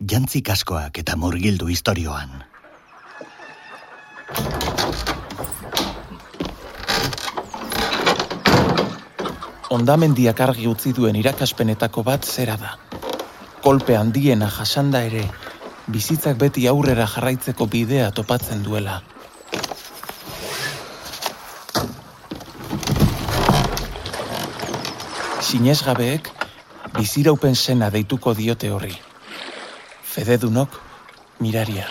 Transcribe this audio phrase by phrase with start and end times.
[0.00, 2.44] jantzi kaskoak eta murgildu historioan.
[9.72, 12.76] Ondamendiak argi utzi duen irakaspenetako bat zera da.
[13.64, 15.24] Kolpe handiena jasanda ere,
[15.88, 19.00] bizitzak beti aurrera jarraitzeko bidea topatzen duela.
[25.40, 26.30] Sinesgabeek
[26.94, 29.05] biziraupen sena deituko diote horri.
[30.16, 30.70] Fededunok,
[31.44, 31.84] miraria.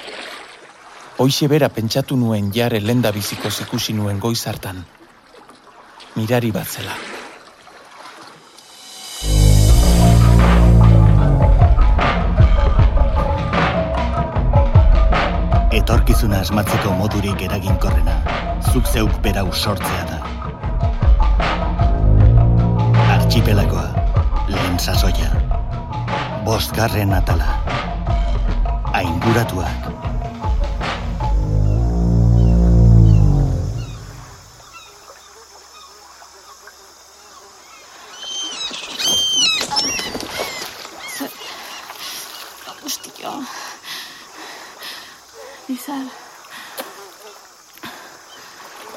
[1.21, 4.79] Hoixe bera pentsatu nuen jare lenda biziko zikusi nuen goiz hartan.
[6.15, 6.95] Mirari bat zela.
[15.81, 18.17] Etorkizuna asmatzeko modurik eraginkorrena,
[18.73, 20.19] zuk zeuk berau sortzea da.
[23.19, 23.87] Archipelagoa,
[24.49, 25.29] lehen sasoia.
[26.49, 27.53] Bostgarren atala.
[29.05, 29.81] Ainguratuak.
[42.83, 43.33] Hostia.
[45.75, 46.05] Izar.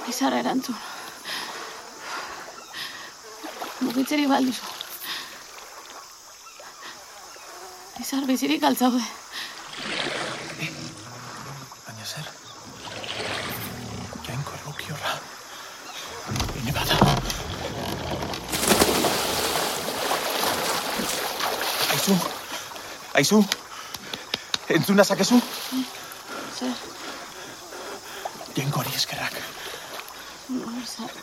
[0.08, 0.76] Izar erantzun.
[3.84, 4.74] Mugitzeri baldizu.
[8.00, 9.04] Izar bizirik altzaude.
[11.86, 12.28] Baina zer?
[14.26, 15.12] Jainko errukiorra.
[16.54, 16.96] Hine bada.
[22.08, 22.20] Aizu!
[23.14, 23.38] Aizu!
[24.72, 25.36] Entzuna zakezu?
[26.58, 26.72] Zer?
[28.56, 29.36] Jainko hori eskerrak.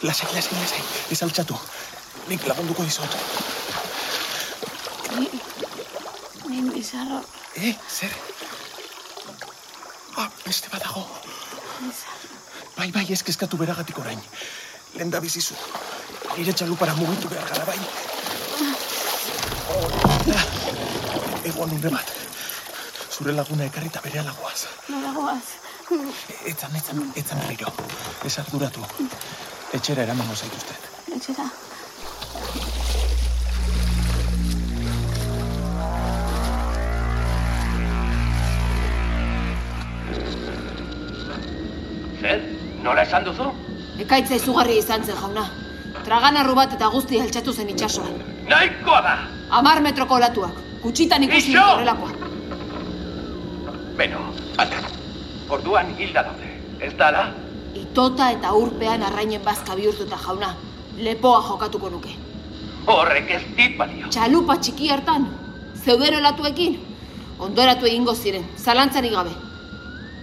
[0.06, 0.84] Lasai, lasai, lasai.
[1.10, 1.58] Ez altxatu.
[2.30, 3.18] Nik lagunduko dizut.
[5.18, 5.26] Ni...
[6.54, 7.24] Ni izarro.
[7.58, 8.14] Eh, zer?
[10.22, 11.08] Ah, beste badago.
[11.90, 12.30] Izar.
[12.78, 14.22] Bai, bai, ez kezkatu beragatik orain.
[15.02, 15.58] Lenda bizizu.
[16.38, 17.80] Nire txalupara mugitu behar gara, bai.
[20.36, 20.85] Ah,
[21.46, 22.12] Egoan unre bat.
[23.14, 24.66] Zure laguna ekarrita bere alagoaz.
[24.90, 25.44] Nora goaz.
[26.50, 27.70] Etzan, etzan, etzan berriro.
[28.26, 28.82] Ez arduratu.
[29.78, 30.90] Etxera eramango zaituztet.
[31.14, 31.46] Etxera.
[42.22, 42.46] Zer?
[42.82, 43.52] Nola esan duzu?
[44.02, 45.46] Ekaitza izugarri izan zen jauna.
[46.10, 48.22] Traganarru bat eta guzti heltsatu zen itsasoan.
[48.50, 49.20] Nahikoa da!
[49.62, 50.65] Amar metroko olatuak.
[50.86, 52.12] Kutsitan ikusi dut horrelakoa.
[53.98, 54.20] Beno,
[54.62, 54.82] ata.
[55.50, 56.50] Orduan hilda daude.
[56.80, 57.24] Ez dala?
[57.74, 60.52] Itota eta urpean arrainen bazka bihurtuta jauna.
[61.08, 62.12] Lepoa jokatuko nuke.
[62.86, 64.12] Horrek ez dit balio.
[64.14, 65.26] Txalupa txiki hartan.
[65.86, 66.76] Zeuden olatuekin.
[67.40, 69.34] Ondoratu egingo ziren, zalantzarik gabe.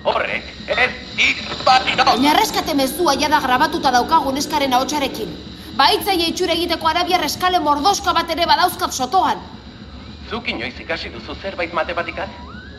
[0.04, 2.04] Horrek ez dit balio.
[2.04, 5.34] Baina erreskate mezua jada grabatuta daukagun eskaren ahotsarekin.
[5.82, 9.42] Baitzaile itxura egiteko arabiar eskale mordoska bat ere badauzkat sotoan.
[10.32, 12.30] Zuk inoiz ikasi duzu zerbait matematikan?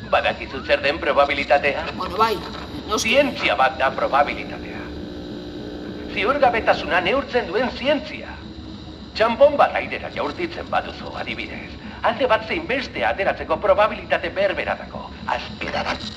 [0.10, 1.84] Badakizu zer den probabilitatea?
[2.00, 2.34] Bueno, bai,
[2.90, 3.12] noski.
[3.12, 4.80] Zientzia bat da probabilitatea.
[6.16, 8.34] Ziurgabetasuna neurtzen duen zientzia.
[9.14, 11.70] Txampon bat airera jaurtitzen baduzu, adibidez.
[12.02, 15.06] Alde bat zein beste ateratzeko probabilitate berberatako.
[15.38, 16.10] Azpirarat.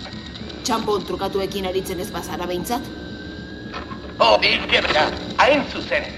[0.64, 2.88] Txampon trukatuekin aritzen ez bazara behintzat.
[4.24, 5.10] Hori, gebra,
[5.44, 6.08] hain zuzen.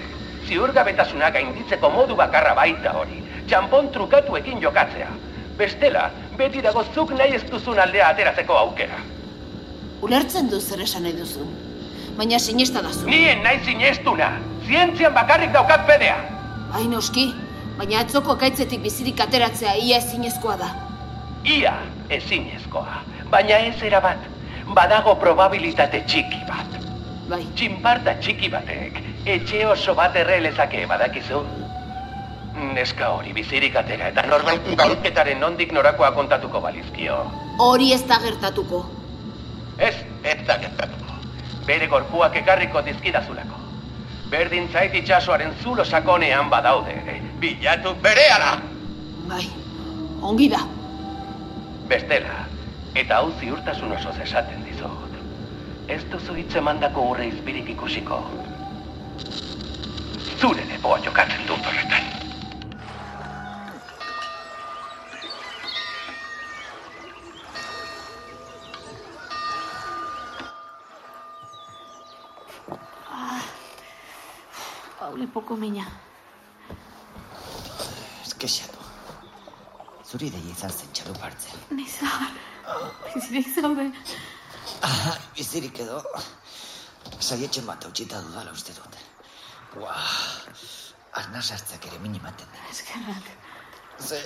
[0.47, 3.25] Ziurgabetasuna gainditzeko modu bakarra baita hori.
[3.49, 5.07] Txampon trukatuekin jokatzea.
[5.57, 8.99] Bestela, beti dago zuk nahi ez duzun aldea ateratzeko aukera.
[10.05, 11.47] Ulertzen du zer esan nahi duzu.
[12.17, 13.07] Baina sinesta da zu.
[13.09, 14.29] Nien nahi zinestuna.
[14.67, 16.19] Zientzian bakarrik daukat pedea.
[16.69, 17.25] Bai noski,
[17.79, 20.69] baina atzoko ekaitzetik bizirik ateratzea ia ezinezkoa da.
[21.55, 21.73] Ia
[22.19, 23.01] ezinezkoa,
[23.33, 24.29] baina ez erabat.
[24.77, 26.77] Badago probabilitate txiki bat.
[27.29, 31.41] Bai, Txinparta txiki batek, etxe oso bat erre lezake badakizu.
[32.59, 37.19] Neska hori bizirik atera eta norbait gauzketaren nondik norakoa kontatuko balizkio.
[37.57, 38.85] hori ez da gertatuko.
[39.77, 41.13] Ez, ez da gertatuko.
[41.65, 43.59] Bere gorpuak ekarriko dizkidazulako.
[44.29, 46.95] Berdin zait itxasoaren zulo sakonean badaude.
[47.39, 48.57] Bilatu berehala!
[49.29, 49.45] Bai,
[50.21, 50.59] ongi da.
[51.87, 52.45] Bestela,
[52.95, 55.17] eta hau ziurtasun osoz esaten dizut.
[55.87, 58.21] Ez duzu hitz emandako urre izpirik ikusiko.
[60.39, 62.08] Zure lepoa jokatzen dut horretan.
[75.09, 75.83] Hau lepoko mina.
[78.21, 78.83] Ez kexatu.
[80.05, 81.63] Zuri deia izan zen txalupa hartzen.
[81.73, 82.35] Nizar.
[83.15, 83.87] Bizirik zaude.
[84.85, 85.97] Ah, bizirik edo.
[87.17, 88.99] Saietxen bat hautxita dudala uste dut.
[89.81, 89.95] Ua,
[91.23, 92.67] arna sartzeak ere min ematen da.
[92.75, 93.31] Eskerrak.
[94.05, 94.21] Ze,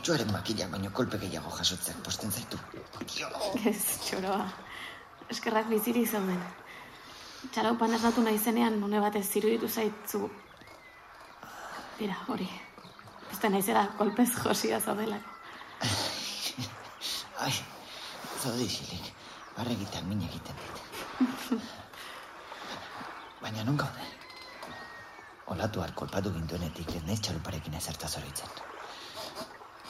[0.00, 2.58] itxuaren makila baino kolpe gehiago jasotzeak posten zaitu.
[3.06, 3.30] Dio,
[3.70, 3.78] Ez,
[4.08, 4.50] txoroa.
[5.30, 6.42] Eskerrak bizirik zauden.
[7.50, 10.28] Txaraupan esnatu naizenean, une batez ziruditu zaitzu.
[11.98, 12.46] Bira, hori.
[13.32, 15.30] Uste naizera kolpez josia zaudelako.
[17.44, 17.52] ai,
[18.38, 19.10] zaude isilik.
[19.56, 21.60] Barregitan min egiten dit.
[23.42, 24.06] Baina non gaude?
[25.52, 28.48] Olatu kolpatu ginduenetik ez naiz txaluparekin ezerta zoritzen.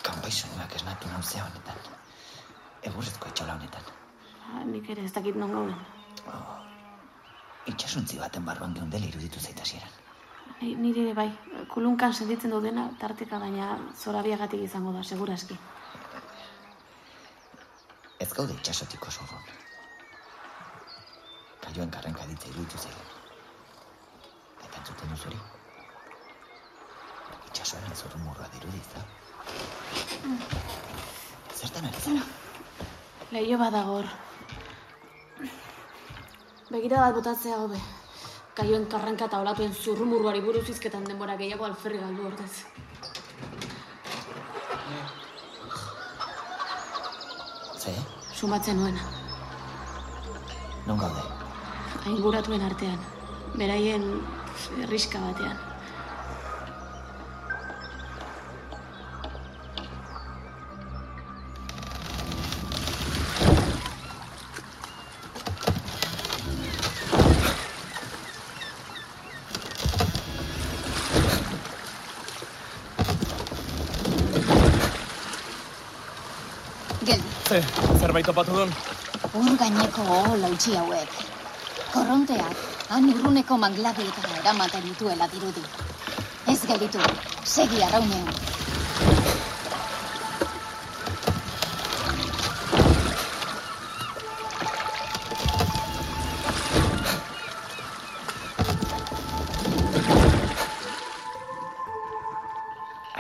[0.03, 1.89] Kanpaizunak esnatu nauzea honetan.
[2.83, 3.97] Egurrezko etxola honetan.
[4.41, 6.71] Ba, nik ere ez dakit non gauden.
[7.71, 9.91] Itxasuntzi baten barruan geundela iruditu zaitasieran.
[10.61, 11.29] Ni- Niri ere bai,
[11.75, 13.69] kulunkan sentitzen dudena, tarteka baina
[14.03, 15.57] zorabiagatik izango da, seguraski.
[18.21, 19.43] Ez gaude itxasotik oso urrun.
[21.65, 23.05] Kaioen karrenka ditza iruditu zaigu.
[24.67, 25.39] Eta entzuten duzuri.
[27.51, 29.03] Itxasoaren zurrumurroa dirudi, da?
[31.57, 32.23] Zertan ari zara?
[33.33, 34.07] Leio badagor.
[36.73, 37.79] Begira bat botatzea hobe.
[38.57, 42.53] Kaioen karranka eta olatuen zurrumurruari buruz izketan denbora gehiago alferri galdu ordez.
[47.83, 47.95] Ze?
[48.41, 49.11] Sumatzen nuena,
[50.87, 51.23] Non gaude?
[52.07, 52.99] ainguratuen artean.
[53.59, 54.07] Beraien
[54.83, 55.72] herriska batean.
[77.53, 77.61] Ze,
[78.01, 78.71] zerbait topatu duen?
[79.37, 81.17] ur gaineko ohol hautsi hauek.
[81.93, 85.61] Korronteak, han urruneko mangladietara eramaten dituela dirudi.
[86.49, 87.03] Ez gelditu,
[87.45, 88.33] segi arraunean.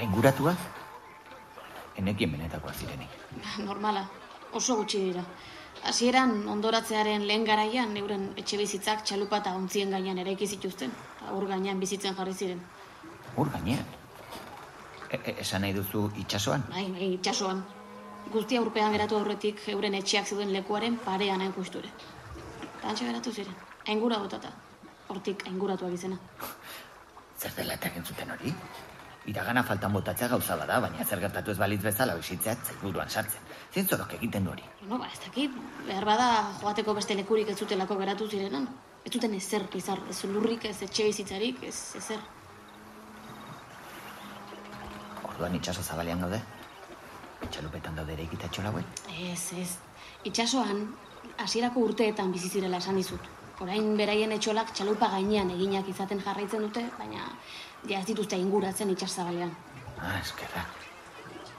[0.00, 0.56] Ainguratuak?
[2.00, 3.20] Enekien benetakoak zirenik.
[3.68, 4.08] Normala,
[4.52, 5.24] oso gutxi dira.
[5.84, 10.92] Hasieran ondoratzearen lehen garaian euren etxe bizitzak txalupa eta ontzien gainean eraiki zituzten.
[11.16, 12.60] eta Ur gainean bizitzen jarri ziren.
[13.36, 13.84] Ur gainean.
[15.10, 16.62] E -e esan nahi duzu itxasoan?
[16.70, 17.64] Bai, bai, itxasoan.
[18.32, 21.88] Guztia urpean geratu aurretik euren etxeak zeuden lekuaren parean hain justure.
[22.78, 23.54] Eta antxe geratu ziren.
[23.88, 24.52] Aingura botata.
[25.08, 26.18] Hortik ainguratuak izena.
[27.38, 28.54] Zer dela eta egin zuten hori?
[29.30, 33.50] Iragana faltan botatzea gauza bada, baina zer gertatu ez balitz bezala bizitzea zaiburuan sartzen.
[33.72, 34.64] Zintzorok egiten hori.
[34.88, 35.54] No, ba, ez dakit.
[35.86, 36.28] Behar bada
[36.60, 38.66] joateko beste lekurik ez zutelako geratu zirenan.
[39.04, 40.02] Ez zuten ezer, izar.
[40.10, 42.18] Ez lurrik, ez etxe bizitzarik, ez ezer.
[45.30, 46.42] Orduan itxaso zabalean gaude?
[47.50, 49.06] Txalupetan daude ere ikita txolauek?
[49.30, 49.70] Ez, ez.
[50.26, 50.82] Itxasoan,
[51.42, 53.30] hasierako urteetan bizi zirela esan dizut.
[53.62, 57.28] Orain beraien etxolak txalupa gainean eginak izaten jarraitzen dute, baina
[57.88, 59.50] ja ez dituzte inguratzen itxas zabalean.
[59.98, 60.78] Ah, eskerrak.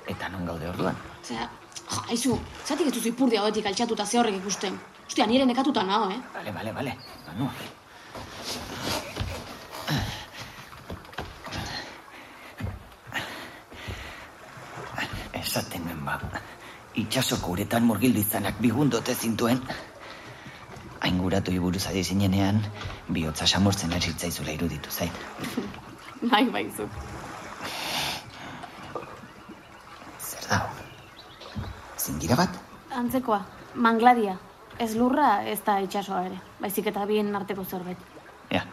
[0.08, 0.98] Eta non gaude orduan?
[1.22, 1.48] Osea,
[1.84, 4.80] jo, aizu, zatik ez duzu ipurdia hauetik altxatuta ze horrek ikusten.
[5.08, 6.20] Ostia, nire nekatuta naho, eh?
[6.34, 6.98] Bale, bale, bale.
[7.28, 7.50] Manu.
[15.44, 16.20] Esaten nuen ba.
[17.04, 19.60] Itxasoko uretan murgildu izanak bigundote zintuen.
[21.04, 22.62] Ainguratu iburuz adi zinenean,
[23.10, 25.26] bihotza samurtzen eritzaizula iruditu zait.
[26.32, 26.90] Bai, bai, zuk.
[30.20, 30.60] Zer da?
[32.00, 32.56] Zingira bat?
[32.96, 33.42] Antzekoa,
[33.76, 34.38] mangladia.
[34.80, 36.40] Ez lurra, ez da itxasoa ere.
[36.62, 38.00] Baizik eta bien arteko zerbait.
[38.52, 38.64] Ja.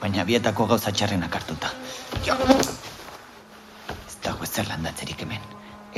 [0.00, 1.70] Baina bietako gauza txarrenak hartuta.
[2.26, 2.36] Jo!
[3.92, 5.44] Ez dago ezer landatzerik hemen.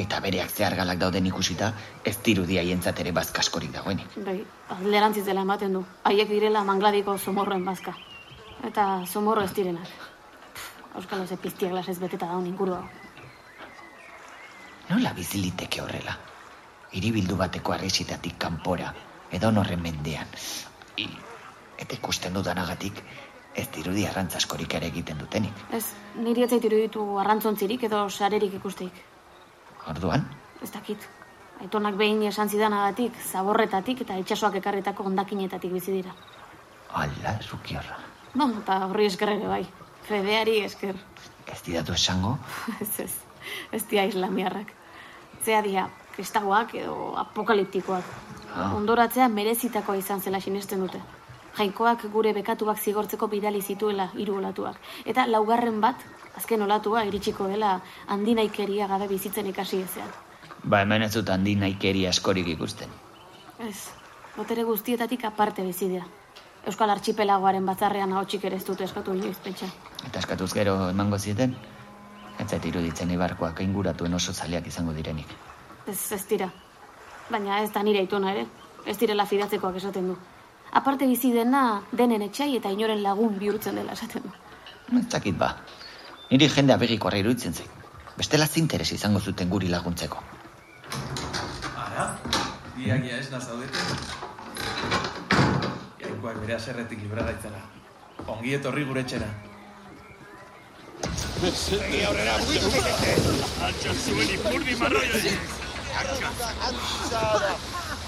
[0.02, 1.72] Eta bereak zehargalak dauden ikusita,
[2.04, 4.16] ez dirudi haientzat ere bazkaskorik dagoenik.
[4.26, 4.40] Bai,
[4.78, 5.84] alderantziz dela ematen du.
[6.10, 7.94] Haiek direla mangladiko zomorroen bazka.
[8.68, 9.88] Eta zomorro ez direnak.
[10.96, 12.84] Euskal Oze piztia glasez beteta daun inguru hau.
[14.90, 16.16] Nola biziliteke horrela?
[16.92, 18.92] Hiribildu bateko arresitatik kanpora,
[19.32, 20.28] edo norren mendean.
[21.00, 21.08] I,
[21.80, 23.00] eta ikusten dudanagatik,
[23.56, 25.64] ez dirudi arrantza askorik ere egiten dutenik.
[25.72, 25.86] Ez,
[26.20, 29.02] niri etzait iruditu arrantzontzirik edo sarerik ikusteik.
[29.88, 30.28] Orduan,
[30.62, 31.08] Ez dakit.
[31.62, 36.14] Aitonak behin esan zidanagatik, zaborretatik eta itsasoak ekarritako ondakinetatik bizi dira.
[36.92, 37.96] ala, zukiorra.
[38.34, 39.64] No, eta horri esker ere bai.
[40.08, 40.96] Fedeari esker.
[41.52, 42.36] Ez didatu esango,
[42.82, 43.12] ez ez.
[43.72, 44.72] ez dia islamiarrak.
[45.44, 48.04] Zea dia, kristagoak edo apokaliptikoak.
[48.54, 48.74] Ah.
[48.76, 51.00] Ondoratzea merezitakoa izan zela sinesten dute.
[51.58, 54.78] Jainkoak gure bekatuak zigortzeko bidali zituela hiru olatuak.
[55.04, 56.00] Eta laugarren bat,
[56.36, 60.08] azken olatua iritsiko dela handinaikeria gabe bizitzen ikasi ezean.
[60.64, 62.88] Ba, hemen ez dut handi naikeri askorik ikusten.
[63.68, 63.90] Ez,
[64.36, 66.06] botere guztietatik aparte bizi dira.
[66.66, 69.66] Euskal Archipelagoaren batzarrean ahotsik ere ez dute eskatu inoiz pentsa.
[70.06, 71.56] Eta eskatuz gero emango zieten?
[72.38, 75.26] Ez zait iruditzen ibarkoak inguratuen oso zaleak izango direnik.
[75.86, 76.48] Ez, ez dira.
[77.30, 78.46] Baina ez da nire ituna ere.
[78.86, 80.16] Ez direla fidatzekoak esaten du.
[80.72, 84.32] Aparte bizi dena denen etxai eta inoren lagun bihurtzen dela esaten du.
[84.98, 85.56] Ez dakit ba.
[86.30, 87.70] Niri jende abegikoarra iruditzen zait.
[88.16, 90.22] Bestela zinteres izango zuten guri laguntzeko.
[91.86, 92.06] Ara,
[92.76, 94.30] biagia ez nazaudete.
[96.32, 97.58] Jainkoak bere aserretik libra gaitzela.
[98.26, 99.28] Ongi etorri gure etxera.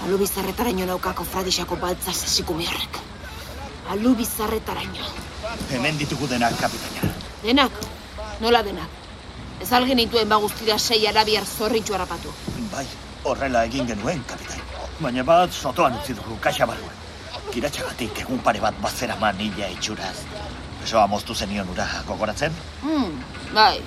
[0.05, 2.99] Alu bizarretaraino naukako fradisako baltza sasikumiarrek.
[3.91, 5.05] Alu bizarretaraino.
[5.69, 7.13] Hemen ditugu denak, kapitaina.
[7.43, 7.71] Denak,
[8.41, 8.89] nola denak.
[9.61, 12.33] Ez algin nituen ba guztira sei arabiar zorritxu harrapatu.
[12.71, 12.85] Bai,
[13.23, 14.61] horrela egin genuen, kapitain.
[14.99, 17.04] Baina bat sotoan utzi dugu kaxa barruan.
[17.55, 20.15] Kiratxagatik egun pare bat bazeraman hila itxuraz.
[20.81, 22.57] Besoa moztu zenion ura gogoratzen?
[22.81, 23.13] Hmm,
[23.55, 23.77] bai,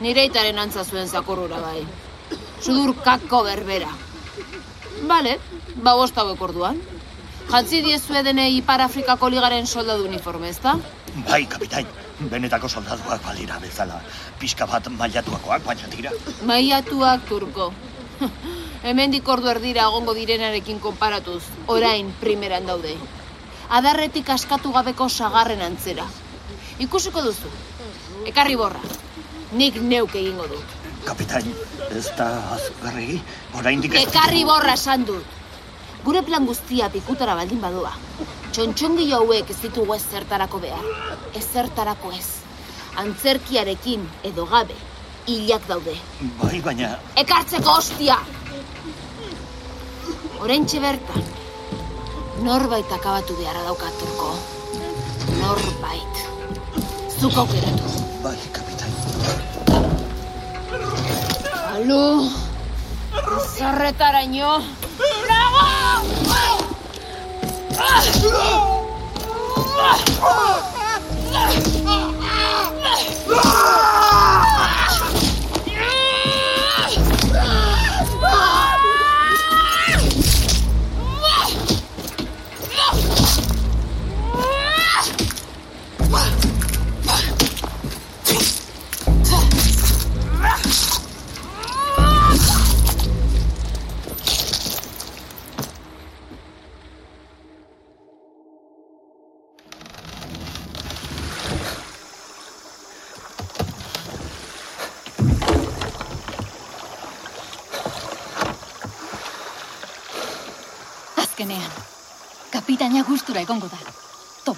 [0.00, 1.82] nire itaren antza zuen zakurrura bai.
[2.64, 3.90] Sudurkako berbera.
[5.10, 5.36] Bale,
[5.84, 6.80] ba bost hauek orduan.
[7.50, 10.78] Jantzi diezue denei Ipar Afrikako ligaren soldadu uniforme, ezta?
[11.28, 11.92] Bai, kapitain.
[12.32, 14.00] Benetako soldaduak balira bezala.
[14.40, 16.16] Pixka bat mailatuakoak, baina tira.
[16.48, 17.72] Maiatuak turko.
[18.82, 22.94] Hemendik ordu erdira egongo direnarekin konparatuz, orain primeran daude.
[23.78, 26.06] Adarretik askatu gabeko sagarren antzera.
[26.80, 27.52] Ikusiko duzu.
[28.30, 28.80] Ekarri borra.
[29.52, 30.72] Nik neuk egingo dut.
[31.04, 31.52] Kapitain,
[31.92, 33.20] ez da azgarregi?
[33.60, 34.06] Oraindik ez...
[34.08, 35.38] Ekarri borra esan dut.
[36.04, 37.92] Gure plan guztia pikutara baldin badoa.
[38.50, 40.90] Txontxongi hauek ez ditugu ezertarako behar.
[41.36, 42.28] Ezertarako ez.
[43.04, 44.76] Antzerkiarekin edo gabe,
[45.28, 46.00] hilak daude.
[46.40, 46.94] Bai, baina...
[47.20, 48.16] Ekartzeko ostia!
[50.40, 51.24] Oraintxe bertan,
[52.40, 54.30] norbait akabatu beharra dauka turko.
[55.36, 56.14] Norbait.
[57.20, 57.84] Zuk aukeratu.
[58.24, 58.94] Bai, kapitain.
[61.76, 62.30] Alu!
[63.52, 64.52] Zarretaraino!
[67.80, 68.79] Azkenean,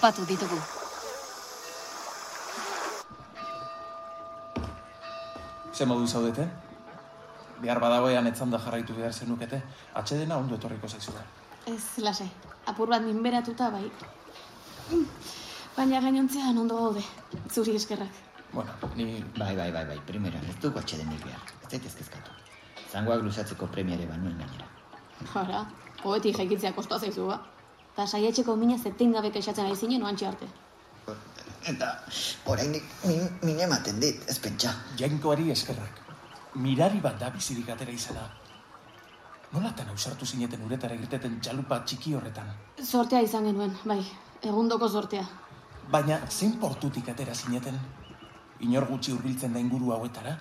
[0.02, 0.56] Topatu ditugu.
[5.72, 6.46] Ze modu zaudete?
[7.62, 9.60] Behar badagoean etzanda jarraitu behar zenukete,
[10.00, 11.22] atxedena ondo etorriko zaizu da.
[11.70, 12.26] Ez, lasai.
[12.66, 13.84] Apur bat minberatuta, bai.
[15.76, 17.06] Baina gainontzean ondo gaude.
[17.54, 18.20] Zuri eskerrak.
[18.50, 21.56] Bueno, ni Bai, bai, bai, bai, primeran, ez dugu atxedenik behar.
[21.62, 22.34] Ez zaitez kezkatu.
[22.90, 24.66] Zangoak luzatzeko premiare banuen gainera.
[25.32, 25.66] Hora,
[26.02, 27.44] hobetik jaikitzea kosta zaizu, ba.
[27.96, 30.46] Ta saietxeko mina zetengabe kexatzen ari zinen oantxe arte.
[31.68, 31.88] Eta,
[32.50, 34.72] orainik min, min ematen dit, ez pentsa.
[34.98, 36.00] jainkoari eskerrak.
[36.54, 38.24] Mirari bat da bizirik atera izana.
[39.52, 42.48] Nolatan ausartu zineten uretara irteten txalupa txiki horretan.
[42.82, 44.00] Sortea izan genuen, bai.
[44.42, 45.26] Egundoko sortea.
[45.90, 47.78] Baina zein portutik atera zineten?
[48.60, 50.38] Inor gutxi hurbiltzen da inguru hauetara?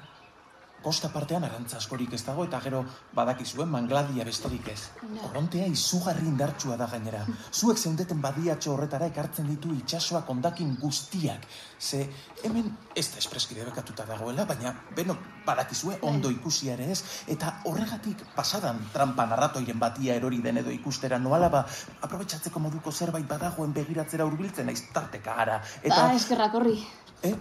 [0.82, 2.80] Kosta partean arantza askorik ez dago eta gero
[3.14, 4.80] badakizuen mangladia besterik ez.
[5.02, 5.22] Ja.
[5.28, 7.20] Korrontea izugarri indartsua da gainera.
[7.54, 11.46] Zuek zeundeten badiatxo horretara ekartzen ditu itsasoak ondakin guztiak.
[11.80, 12.08] Ze
[12.44, 18.26] hemen ez da espreski debekatuta dagoela, baina beno badakizue ondo ikusi ere ez, eta horregatik
[18.36, 21.62] pasadan trampa narratoiren batia erori den edo ikustera noala ba,
[22.02, 25.62] aprobetsatzeko moduko zerbait badagoen begiratzera hurbiltzen naiz tarteka gara.
[25.84, 26.76] Eta, Ba, eskerrak horri.
[27.24, 27.36] eh?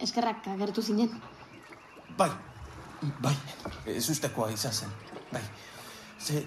[0.00, 1.14] Eskerrak agertu zinen.
[2.18, 2.30] Bai,
[3.22, 3.34] bai,
[3.92, 4.92] ez ustekoa izan zen,
[5.32, 5.42] bai.
[6.18, 6.46] Ze,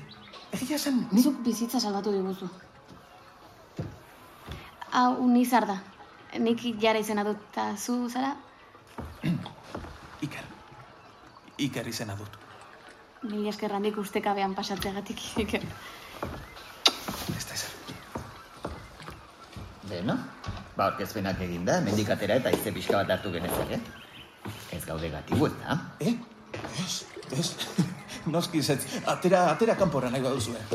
[0.55, 1.23] egia zen, nik...
[1.23, 2.49] Zuk bizitza salbatu diguzu.
[4.91, 5.77] Hau, nizar da.
[6.39, 8.35] Nik jara izena dut, eta zu zara?
[10.25, 10.45] Iker.
[11.57, 12.37] Iker izena dut.
[13.29, 15.65] Mil esker handik ustekabean pasatzegatik, Iker.
[17.35, 17.77] Ez da ezer.
[19.89, 20.17] Beno,
[20.77, 23.81] ba, orkezpenak eginda, mendik atera eta ize pixka bat hartu genezak, eh?
[24.75, 25.79] Ez gaude gatibu, ez da?
[25.99, 26.13] Eh?
[26.53, 27.05] Ez,
[27.37, 27.51] ez.
[28.29, 28.77] Noski ez,
[29.07, 30.65] atera, atera kanpora nahi baduzu, eh?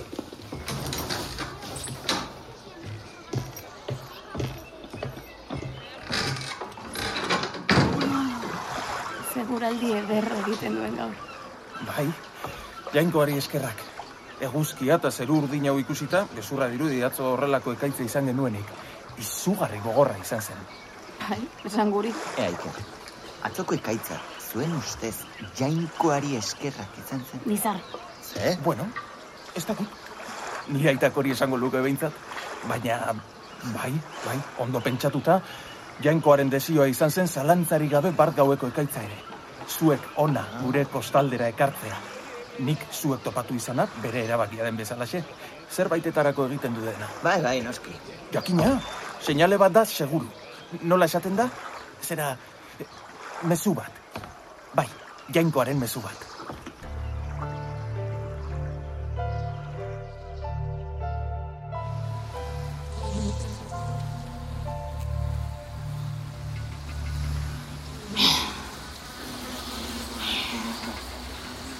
[9.34, 11.14] Seguraldi eder egiten duen gaur.
[11.90, 12.06] Bai,
[12.94, 13.82] jainkoari eskerrak.
[14.44, 18.72] Eguzkia eta zeru urdin hau ikusita, gezurra dirudi atzo horrelako ekaitza izan genuenik.
[19.22, 20.64] Izugarri gogorra izan zen.
[21.28, 21.38] Bai,
[21.70, 22.10] esan guri.
[22.36, 22.80] Ea, Iker,
[23.46, 24.18] atzoko ekaitza,
[24.54, 25.16] zuen ustez,
[25.58, 27.40] jainkoari eskerrak izan zen.
[27.50, 27.80] Nizar,
[28.22, 28.56] Ze?
[28.64, 28.86] Bueno,
[29.54, 29.86] ez dakit.
[30.68, 32.12] Ni aitak hori esango luke behintzat.
[32.68, 33.14] Baina,
[33.74, 33.92] bai,
[34.24, 35.40] bai, ondo pentsatuta,
[36.02, 39.18] jainkoaren desioa izan zen zalantzari gabe bart gaueko ekaitza ere.
[39.68, 41.98] Zuek ona gure kostaldera ekartzea.
[42.64, 45.24] Nik zuek topatu izanat, bere erabakia den bezalaxe.
[45.74, 47.10] Zerbaitetarako egiten du dena.
[47.24, 47.90] Bai, bai, noski.
[48.32, 48.78] Jakina,
[49.20, 50.30] seinale bat da seguru.
[50.82, 51.48] Nola esaten da?
[52.02, 52.30] Zera,
[52.78, 52.88] eh,
[53.50, 54.03] mezu bat.
[54.74, 54.88] Bai,
[55.34, 56.30] jainkoaren mezu bat.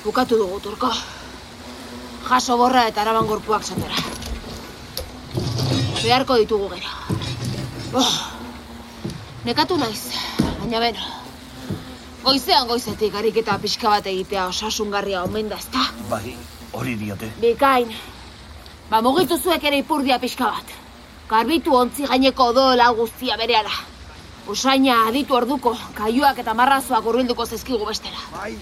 [0.04, 0.90] Bukatu dugu, turko.
[2.28, 3.96] Jaso borra eta araban gorpuak zatera.
[6.04, 6.92] Beharko ditugu gero.
[7.96, 8.12] Oh,
[9.48, 10.12] nekatu naiz,
[10.44, 11.23] baina beno.
[12.24, 15.82] Goizean goizetik ariketa pixka bat egitea osasungarria omen da, ezta?
[16.08, 16.32] Bai,
[16.72, 17.28] hori diote.
[17.40, 17.90] Bikain.
[18.88, 20.72] Ba, mugitu zuek ere ipurdia pixka bat.
[21.28, 23.74] Garbitu ontzi gaineko odola guztia berehala.
[24.54, 28.24] Usaina aditu orduko, kaiuak eta marrazoak urbilduko zezkigu bestela.
[28.32, 28.56] Bai,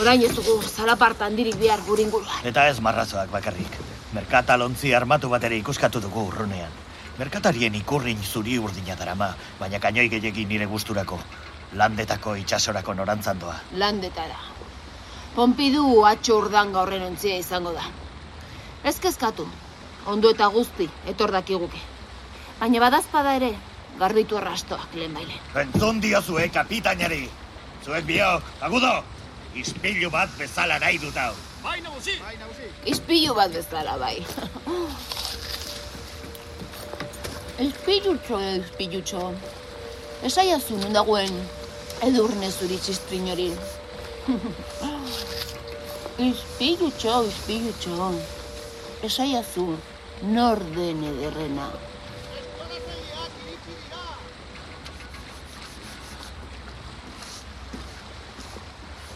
[0.00, 2.44] Orain ez dugu zalaparta handirik bihar inguruan.
[2.44, 3.80] Eta ez marrazoak bakarrik.
[4.12, 6.72] Merkatalontzi armatu bat ere ikuskatu dugu urrunean.
[7.20, 9.26] Merkatarien ikurrin zuri urdina darama,
[9.58, 11.18] baina kainoi gehiagin nire gusturako.
[11.80, 13.56] Landetako itxasorako norantzan doa.
[13.82, 14.38] landetara.
[15.34, 17.84] Pompidu atxo urdanga horren ontzia izango da.
[18.84, 19.46] Ez kezkatu,
[20.06, 21.82] ondo eta guzti, etor dakiguke.
[22.60, 23.52] Baina badazpada ere,
[23.98, 25.36] garbitu errastoak lehen baile.
[25.66, 27.22] Entzun diozue, kapitainari!
[27.84, 28.96] Zuek biok, agudo!
[29.54, 31.34] Ispilu bat bezala nahi dut hau.
[32.86, 34.16] Ispilu bat bezala bai.
[37.60, 39.20] Ispilutxo, ispilutxo.
[40.24, 41.34] Esaiazu non dagoen
[42.06, 43.48] edurne zuri txistrin hori.
[46.24, 48.08] Ispilutxo, ispilutxo.
[49.04, 49.66] Esaiazu
[50.32, 51.66] nor den ederrena.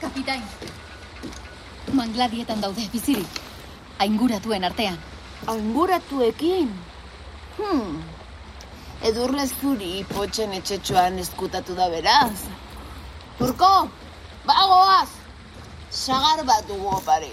[0.02, 0.44] Kapitain.
[1.96, 3.40] Mangladietan daude bizirik.
[4.04, 5.00] Ainguratuen artean.
[5.48, 6.68] Anguratuekin?
[7.56, 8.13] Hmm.
[9.04, 12.44] Edurne zuri potxen etxetxoan eskutatu da beraz.
[13.36, 13.68] Turko,
[14.48, 15.10] bagoaz!
[15.92, 17.28] Sagar bat dugu opari.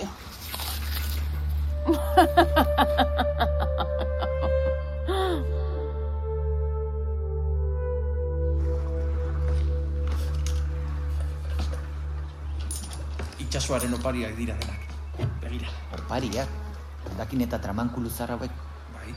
[13.45, 14.81] Itxasoaren opariak dira denak.
[15.45, 15.71] Begira.
[16.01, 16.51] Opariak,
[17.21, 18.59] dakin eta tramankulu zar hauek,
[18.97, 19.15] Bai.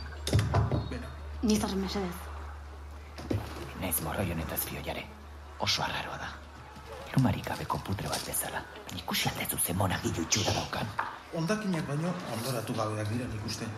[0.93, 1.11] Beno.
[1.43, 2.34] nizar mesedez.
[3.85, 5.05] Naiz morroi honetaz fio jare.
[5.61, 6.29] Oso arraroa da.
[7.11, 8.63] Erumarik gabeko putre bat bezala.
[8.97, 10.89] Ikusi aldezu zemona gilu itxura daukan.
[11.41, 13.69] Ondakinak baino ondoratu gabeak dira nik uste.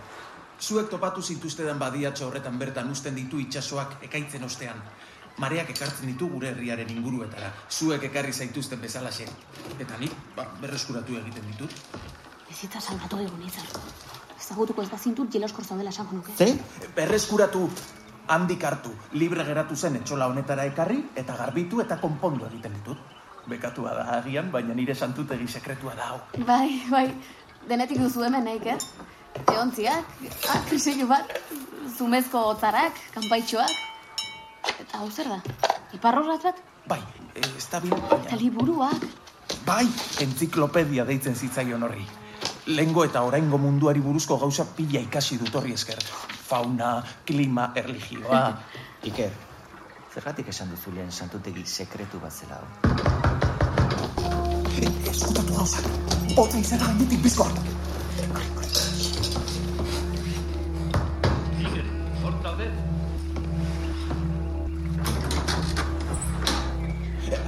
[0.61, 4.81] Zuek topatu zituztedan badiatxo horretan bertan usten ditu itsasoak ekaitzen ostean.
[5.42, 7.51] Mareak ekartzen ditu gure herriaren inguruetara.
[7.69, 9.27] Zuek ekarri zaituzten bezalaxe.
[9.79, 11.75] Eta nik, ba, berreskuratu egiten ditut.
[12.57, 13.69] Eta salbatu egun nizar.
[14.38, 16.33] Ezagutuko ez da zintut jeloskor zaudela esango nuke.
[16.38, 16.55] Ze?
[16.97, 17.69] Berreskuratu,
[18.28, 22.98] handik hartu, libre geratu zen etxola honetara ekarri, eta garbitu eta konpondu egiten ditut.
[23.46, 26.20] Bekatua da agian, baina nire santutegi sekretua da hau.
[26.46, 27.06] Bai, bai,
[27.68, 28.78] denetik duzu hemen naik, eh?
[29.52, 30.16] Eontziak,
[30.54, 31.30] akriseilu bat,
[31.96, 33.76] zumezko otzarak, kanpaitxoak.
[34.80, 35.40] Eta hau zer da?
[35.94, 36.62] Iparrorrat bat?
[36.88, 37.00] Bai,
[37.34, 38.22] ez da bil, baina...
[38.24, 39.06] Eta liburuak?
[39.66, 39.84] Bai,
[40.22, 42.06] entziklopedia deitzen zitzaion horri.
[42.66, 46.02] Lengo eta oraingo munduari buruzko gauza pila ikasi dut horri esker.
[46.46, 48.42] Fauna, klima, erligioa.
[49.09, 49.32] Iker,
[50.14, 52.66] zergatik esan duzu lehen santutegi sekretu bat zela hau?
[55.11, 55.90] Eskutatu gauzak.
[56.37, 57.50] Ota izan gainetik bizkoa.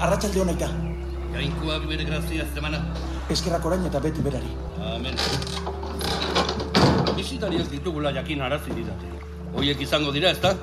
[0.06, 0.68] arratsalde honaita.
[1.34, 2.80] Jainkoak bere grazia zemana.
[3.34, 4.54] Eskerrak orain eta beti berari.
[4.94, 5.77] Amen.
[7.28, 9.04] Bisitariak ditugula jakin arazi didate.
[9.52, 10.54] Hoiek izango dira, ezta?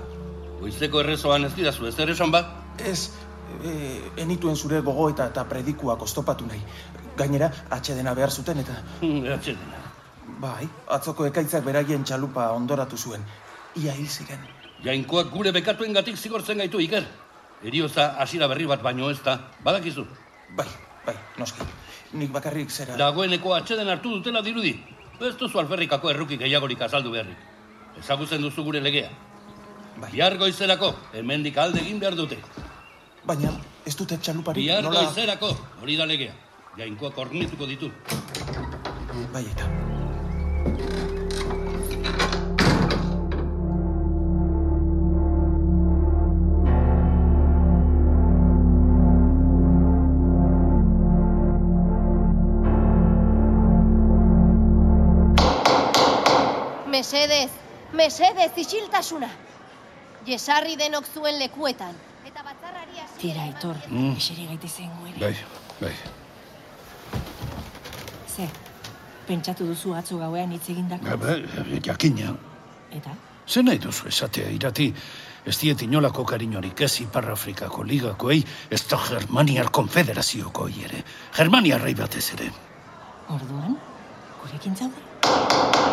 [0.58, 2.42] Goizeko errezoan ez didazu ez ere esan ba?
[2.82, 3.12] Ez,
[3.62, 3.74] e,
[4.24, 6.64] enituen zure gogo eta eta predikuak oztopatu nahi.
[7.20, 8.80] Gainera, atxedena behar zuten eta...
[9.36, 9.84] Atxedena.
[10.42, 10.66] Bai,
[10.98, 13.22] atzoko ekaitzak beraien txalupa ondoratu zuen.
[13.84, 14.42] Ia hil ziren.
[14.82, 17.06] Jainkoak gure bekatuen gatik zigortzen gaitu, Iker.
[17.62, 20.10] Erioza hasiera berri bat baino ez da, badakizu.
[20.58, 20.68] Bai,
[21.06, 21.70] bai, noski.
[22.18, 22.98] Nik bakarrik zera...
[22.98, 24.80] Dagoeneko atxeden hartu dutela dirudi.
[25.20, 27.38] Ez duzu alferrikako erruki gehiagorik azaldu beharrik.
[28.00, 29.10] Ezagutzen duzu gure legea.
[29.96, 30.12] Bai.
[30.12, 32.38] Bihar goizerako, hemendik alde egin behar dute.
[33.26, 33.54] Baina,
[33.88, 35.06] ez dute txaluparik Bihar nola...
[35.06, 36.36] goizerako, hori da legea.
[36.78, 37.92] Jainkoak ornituko ditu.
[39.32, 39.72] Bai eta.
[56.96, 57.52] Mesedez,
[57.92, 59.28] mesedez, isiltasuna.
[60.26, 61.92] Jesarri denok zuen lekuetan.
[62.24, 63.18] Eta batzarrari hasi...
[63.20, 64.14] Tira, Aitor, Mm.
[64.16, 65.20] eseri gaitezen guere.
[65.20, 65.36] Bai,
[65.82, 65.92] bai.
[68.36, 68.48] Ze,
[69.28, 71.18] pentsatu duzu atzo gauean hitz egindako.
[71.26, 71.36] Ba,
[71.90, 72.32] jakina,
[72.96, 73.12] Eta?
[73.48, 74.88] ze nahi duzu esatea irati,
[75.46, 81.04] ez diet inolako kariñorik ez Ipar Afrikako ligakoei, ez da Germaniar konfederazioko ere.
[81.36, 82.50] Germaniar rei batez ere.
[83.36, 83.76] Orduan,
[84.42, 85.85] gurekin zaude?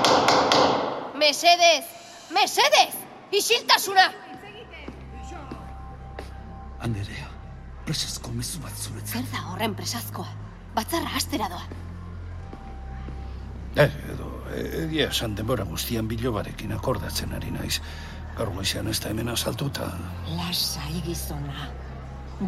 [1.23, 1.85] Mesedez,
[2.35, 2.95] mesedez,
[3.31, 4.09] isiltasuna!
[6.83, 7.29] Anderea,
[7.87, 9.21] presazko mezu bat zuretzat.
[9.21, 10.27] Zer da horren presazkoa?
[10.75, 11.63] Batzarra astera doa.
[13.77, 14.33] Eh, edo,
[14.83, 17.77] egia esan denbora guztian bilobarekin akordatzen ari naiz.
[18.35, 19.93] Gaur goizean ez da hemen asaltuta.
[20.35, 21.71] Lasai gizona.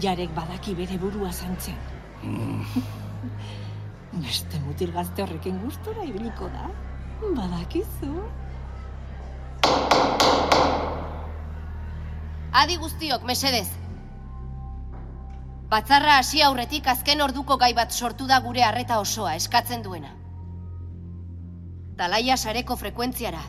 [0.02, 1.78] Jarek badaki bere burua zantzen.
[4.24, 6.72] Beste mutil gazte horrekin gustora ibiliko da.
[7.38, 8.18] Badakizu.
[12.54, 13.66] Adi guztiok, mesedez.
[15.68, 20.12] Batzarra hasi aurretik azken orduko gai bat sortu da gure harreta osoa eskatzen duena.
[21.98, 23.40] Dalaia sareko frekuentziara.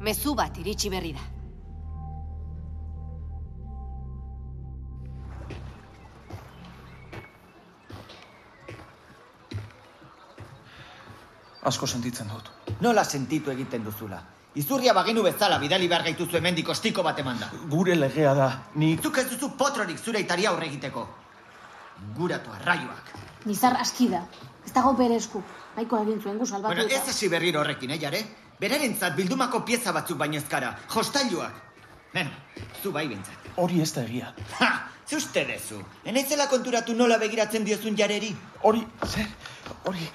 [0.00, 1.26] Mezu bat iritsi berri da.
[11.68, 12.50] Asko sentitzen dut.
[12.80, 14.22] Nola sentitu egiten duzula?
[14.54, 17.50] Izurria bagenu bezala bidali behar gaituzu hemendik ostiko bat emanda.
[17.68, 19.02] Gure legea da, nik...
[19.02, 21.06] Zuk ez duzu potrorik zure itari aurre egiteko.
[22.16, 23.12] Guratu arraioak.
[23.44, 24.22] Nizar aski da.
[24.64, 25.42] Ez dago bere esku.
[25.76, 28.24] Baiko egin zuen gu salbatu Bueno, ez hasi berriro horrekin, eh, jare?
[28.58, 31.64] Berarentzat bildumako pieza batzuk baino ezkara, jostailuak.
[32.12, 32.30] Bueno,
[32.82, 33.52] zu bai bintzat.
[33.56, 34.32] Hori ez da egia.
[34.58, 34.70] Ha!
[35.08, 35.78] Ze uste dezu?
[36.04, 38.34] Enaizela konturatu nola begiratzen diozun jareri?
[38.62, 39.28] Hori, zer?
[39.84, 40.08] Hori...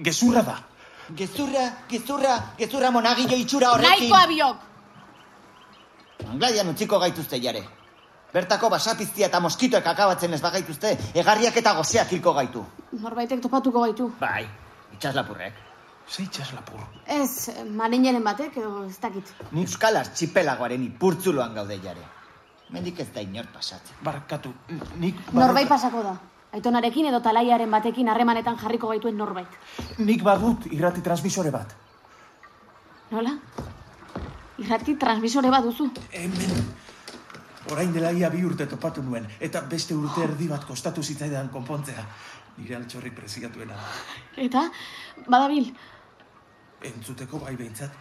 [0.00, 0.54] Gezurra da.
[1.16, 4.10] Gezurra, gezurra, gezurra monagillo itxura horrekin.
[4.10, 4.56] Nahiko abiok!
[6.30, 7.62] Anglaian utziko gaituzte jare.
[8.32, 12.62] Bertako basapiztia eta moskitoek akabatzen ez bagaituzte, egarriak eta gozeak hilko gaitu.
[12.92, 14.06] Norbaitek topatuko gaitu.
[14.20, 14.46] Bai,
[14.94, 15.58] itxaslapurrek.
[16.10, 16.80] Ze itxaslapur.
[17.06, 19.34] Ez, marineren batek edo ez dakit.
[19.52, 22.06] Ni Euskal Archipelagoaren ipurtzuloan gaude jare.
[22.70, 23.96] Mendik ez da inor pasatzen.
[24.02, 24.52] Barkatu,
[24.98, 25.18] nik...
[25.34, 26.14] Norbait pasako da.
[26.52, 29.58] Aitonarekin edo talaiaren batekin harremanetan jarriko gaituen norbait.
[29.98, 31.76] Nik badut irrati transmisore bat.
[33.10, 33.36] Nola?
[34.58, 35.90] Irrati transmisore bat duzu.
[36.10, 36.66] Hemen.
[37.70, 42.02] Orain dela ia bi urte topatu nuen, eta beste urte erdi bat kostatu zitzaidan konpontzea.
[42.58, 43.76] Nire altxorri preziatuena.
[44.36, 44.64] Eta,
[45.28, 45.70] badabil,
[46.80, 47.96] Entzuteko bai behintzat.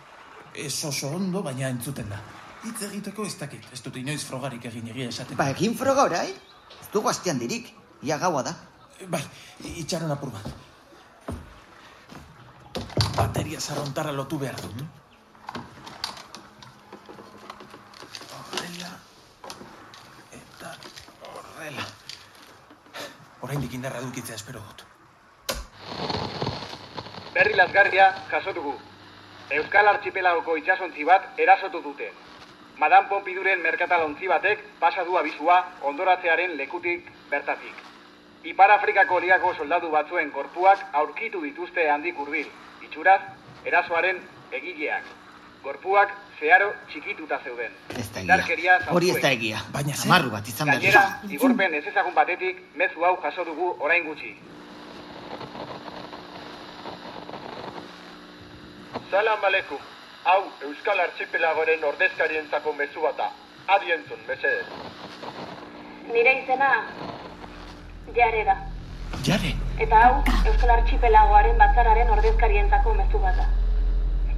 [0.56, 2.20] Ez oso ondo, baina entzuten da.
[2.64, 5.38] Hitz egiteko ez dakit, ez dut inoiz frogarik egin egia esaten.
[5.40, 6.30] Ba, egin froga orai?
[6.80, 7.70] Ez dugu hastian dirik,
[8.02, 8.54] ia gaua da.
[9.08, 9.24] Bai,
[9.80, 10.48] itxaron apur bat.
[13.16, 14.84] Bateria zarrontara lotu behar dut.
[18.36, 18.92] Horrela.
[20.40, 20.76] Eta
[21.32, 21.88] horrela.
[23.42, 24.86] Oraindik indarra dukitzea espero dut.
[27.34, 28.76] Berri lasgarria jaso dugu.
[29.60, 32.12] Euskal Archipelagoko itsasontzi bat erasotu dute.
[32.80, 37.88] Madame Pompiduren merkatalontzi batek pasa du abisua ondoratzearen lekutik bertatik.
[38.43, 42.47] Ipar Afrikako ligako soldadu batzuen korpuak aurkitu dituzte handik hurbil.
[42.86, 43.19] Itxuraz,
[43.67, 44.21] erasoaren
[44.56, 45.04] egileak.
[45.63, 47.75] Gorpuak zeharo txikituta zeuden.
[47.99, 48.93] Ez da Indarkeria egia.
[48.95, 49.63] Hori ez da egia.
[49.73, 50.06] Baina zer?
[50.08, 50.80] Amarru bat izan behar.
[50.86, 54.34] Gainera, igorpen ez ezagun batetik mezu hau jaso dugu orain gutxi.
[59.12, 59.84] Salam aleikum.
[60.23, 63.32] Hau Euskal Archipelagoren ordezkarientzako mezu bata.
[63.75, 64.65] Adi entzun, mesedez.
[66.13, 66.69] nire izena
[68.15, 68.56] Jare da.
[69.24, 73.45] Jare, Eta hau, Euskal Archipelagoaren batzararen ordezkarientzako mezu bat da.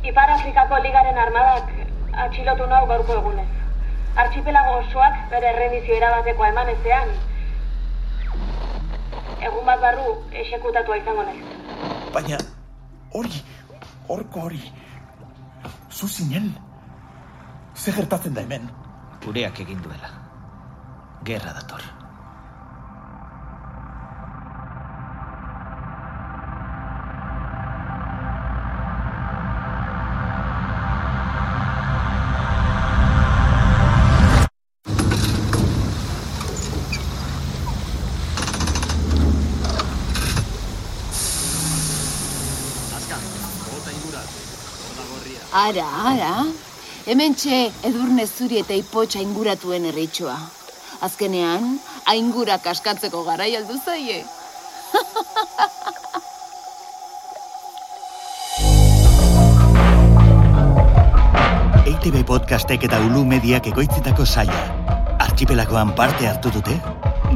[0.03, 1.69] Ipar Afrikako ligaren armadak
[2.25, 3.47] atxilotu nau gaurko egunez.
[4.23, 7.13] Archipelago osoak bere errendizio erabatekoa eman ezean,
[9.41, 11.45] egun bat barru esekutatua izango naiz.
[12.13, 12.38] baina
[13.13, 13.41] hori,
[14.07, 14.62] horko hori,
[15.89, 16.51] zu zinen,
[17.75, 18.69] ze gertatzen da hemen?
[19.25, 20.10] Gureak egin duela.
[21.23, 21.81] Gerra dator.
[45.71, 46.31] Ara, ara.
[47.07, 47.57] Hemen txe
[47.88, 50.34] edurne zuri eta ipotxa inguratuen erritxoa.
[51.07, 51.77] Azkenean,
[52.12, 54.17] aingura kaskatzeko garai aldu zaie.
[61.88, 64.63] EITB podcastek eta Ulu Mediak egoitzitako saia.
[65.23, 66.75] Archipelagoan parte hartu dute,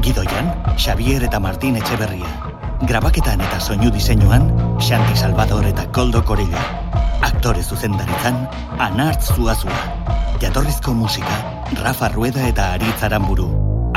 [0.03, 2.35] Gidoian, Xavier eta Martin Etxeberria.
[2.83, 4.51] Grabaketan eta soinu diseinuan,
[4.83, 6.84] Xanti Salvador eta Koldo Korella.
[7.25, 8.35] Aktore zuzendaritzan,
[8.77, 9.77] Anartz Zuazua.
[10.41, 11.37] Jatorrizko musika,
[11.79, 13.47] Rafa Rueda eta Aritz Aramburu.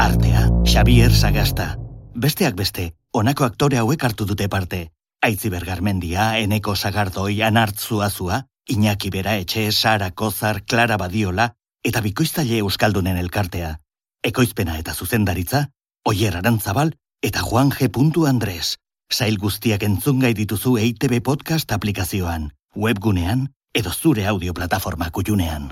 [0.01, 1.75] Artea, Xavier Sagasta.
[2.17, 4.81] Besteak beste, honako aktore hauek hartu dute parte.
[5.21, 11.51] Aitziber Garmendia, Eneko Sagardoi, Anartz Zuazua, Iñaki Bera Etxe, Sara Kozar, Clara Badiola
[11.85, 13.79] eta Bikoiztaile Euskaldunen elkartea.
[14.25, 15.67] Ekoizpena eta zuzendaritza,
[16.05, 17.91] Oier Arantzabal eta Juan G.
[18.27, 18.79] Andres.
[19.11, 25.69] Sail guztiak entzungai dituzu EITB Podcast aplikazioan, webgunean edo zure audio plataforma kutxunean.